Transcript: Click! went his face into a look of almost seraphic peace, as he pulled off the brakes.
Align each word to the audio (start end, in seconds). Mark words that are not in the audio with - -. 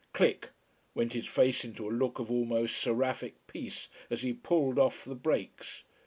Click! 0.13 0.49
went 0.95 1.13
his 1.13 1.27
face 1.27 1.63
into 1.63 1.87
a 1.87 1.91
look 1.93 2.17
of 2.17 2.31
almost 2.31 2.75
seraphic 2.75 3.35
peace, 3.45 3.87
as 4.09 4.23
he 4.23 4.33
pulled 4.33 4.79
off 4.79 5.05
the 5.05 5.13
brakes. 5.13 5.83